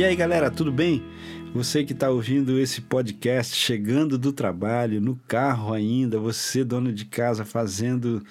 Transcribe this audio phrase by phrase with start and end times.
[0.00, 1.04] E aí, galera, tudo bem?
[1.52, 7.04] Você que está ouvindo esse podcast, chegando do trabalho, no carro ainda, você, dono de
[7.04, 8.24] casa, fazendo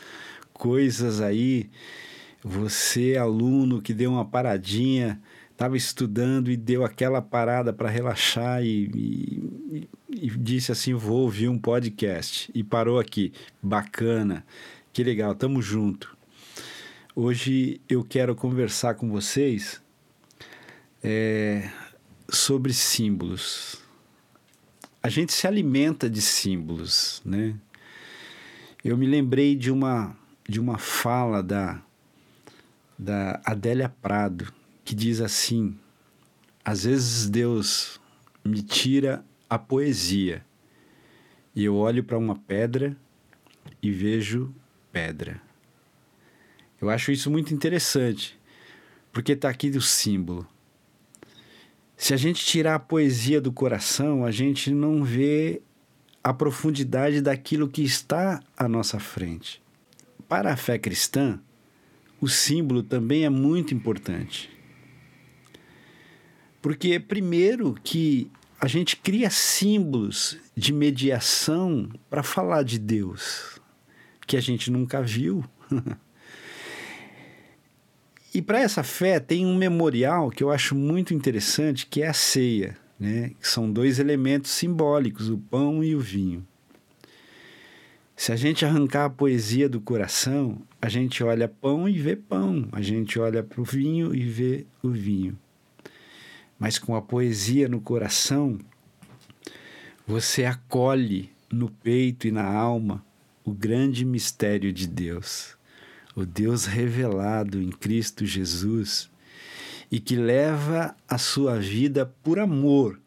[0.51, 1.69] coisas aí,
[2.43, 8.89] você, aluno que deu uma paradinha, estava estudando e deu aquela parada para relaxar e,
[9.71, 12.49] e, e, disse assim: vou ouvir um podcast.
[12.55, 13.31] E parou aqui.
[13.61, 14.43] Bacana,
[14.91, 16.17] que legal, tamo junto.
[17.15, 19.79] Hoje eu quero conversar com vocês
[21.03, 21.69] é,
[22.29, 23.81] sobre símbolos.
[25.01, 27.55] A gente se alimenta de símbolos, né?
[28.83, 30.15] Eu me lembrei de uma,
[30.47, 31.81] de uma fala da,
[32.97, 34.53] da Adélia Prado,
[34.83, 35.77] que diz assim:
[36.63, 37.99] às vezes Deus
[38.43, 40.45] me tira a poesia
[41.55, 42.95] e eu olho para uma pedra
[43.81, 44.53] e vejo
[44.91, 45.41] pedra.
[46.81, 48.39] Eu acho isso muito interessante,
[49.11, 50.47] porque está aqui o símbolo.
[51.99, 55.61] Se a gente tirar a poesia do coração, a gente não vê
[56.23, 59.61] a profundidade daquilo que está à nossa frente.
[60.25, 61.41] Para a fé cristã,
[62.21, 64.49] o símbolo também é muito importante.
[66.61, 73.59] Porque, primeiro, que a gente cria símbolos de mediação para falar de Deus,
[74.25, 75.43] que a gente nunca viu.
[78.33, 82.13] E para essa fé tem um memorial que eu acho muito interessante, que é a
[82.13, 83.31] ceia, né?
[83.41, 86.45] São dois elementos simbólicos, o pão e o vinho.
[88.15, 92.67] Se a gente arrancar a poesia do coração, a gente olha pão e vê pão,
[92.71, 95.39] a gente olha para o vinho e vê o vinho.
[96.59, 98.59] Mas com a poesia no coração,
[100.05, 103.03] você acolhe no peito e na alma
[103.43, 105.57] o grande mistério de Deus
[106.19, 109.09] o Deus revelado em Cristo Jesus
[109.89, 112.99] e que leva a sua vida por amor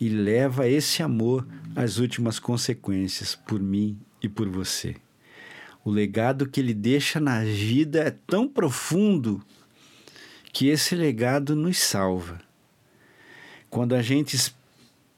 [0.00, 4.96] e leva esse amor às últimas consequências por mim e por você.
[5.84, 9.40] O legado que ele deixa na vida é tão profundo
[10.52, 12.40] que esse legado nos salva.
[13.70, 14.36] Quando a gente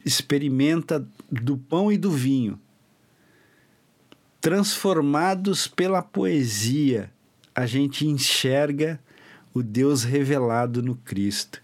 [0.04, 2.60] experimenta do pão e do vinho,
[4.42, 7.10] transformados pela poesia,
[7.60, 8.98] a gente enxerga
[9.52, 11.60] o Deus revelado no Cristo,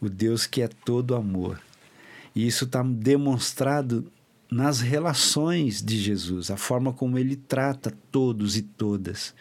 [0.00, 1.60] o Deus que é todo amor.
[2.34, 4.10] E isso está demonstrado
[4.50, 9.34] nas relações de Jesus, a forma como ele trata todos e todas,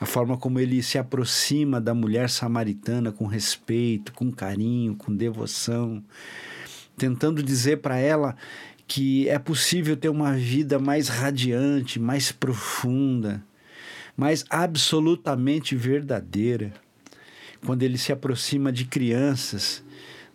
[0.00, 6.02] a forma como ele se aproxima da mulher samaritana com respeito, com carinho, com devoção,
[6.96, 8.36] tentando dizer para ela
[8.86, 13.44] que é possível ter uma vida mais radiante, mais profunda
[14.16, 16.72] mas absolutamente verdadeira.
[17.64, 19.84] Quando ele se aproxima de crianças,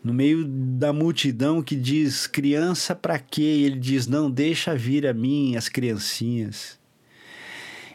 [0.04, 3.42] no meio da multidão que diz: criança para quê?
[3.42, 6.80] Ele diz: não, deixa vir a mim as criancinhas.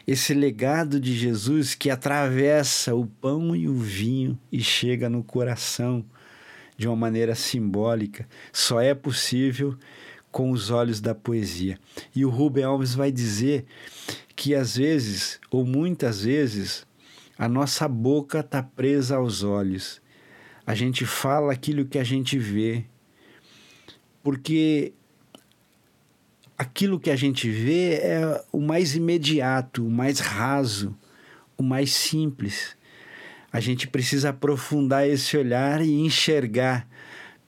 [0.05, 6.05] Esse legado de Jesus que atravessa o pão e o vinho e chega no coração
[6.77, 9.77] de uma maneira simbólica, só é possível
[10.31, 11.77] com os olhos da poesia.
[12.15, 13.65] E o Rubem Alves vai dizer
[14.37, 16.85] que às vezes, ou muitas vezes,
[17.35, 19.99] a nossa boca está presa aos olhos.
[20.65, 22.85] A gente fala aquilo que a gente vê.
[24.21, 24.93] Porque
[26.55, 30.95] aquilo que a gente vê é o mais imediato, o mais raso,
[31.57, 32.77] o mais simples.
[33.51, 36.87] A gente precisa aprofundar esse olhar e enxergar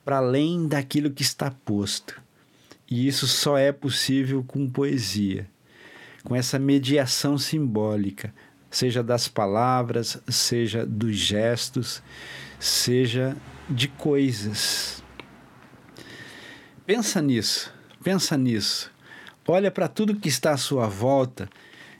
[0.04, 2.20] para além daquilo que está posto.
[2.90, 5.48] E isso só é possível com poesia
[6.22, 8.32] com essa mediação simbólica,
[8.70, 12.02] seja das palavras, seja dos gestos,
[12.58, 13.36] seja
[13.68, 15.02] de coisas.
[16.86, 17.72] Pensa nisso,
[18.02, 18.90] pensa nisso.
[19.46, 21.48] Olha para tudo que está à sua volta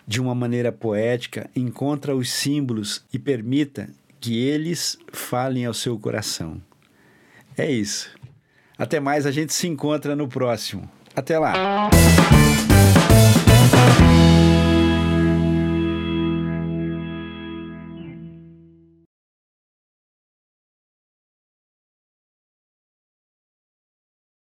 [0.06, 3.88] de uma maneira poética, encontra os símbolos e permita
[4.20, 6.60] que eles falem ao seu coração.
[7.56, 8.10] É isso.
[8.76, 10.90] Até mais, a gente se encontra no próximo.
[11.14, 11.90] Até lá!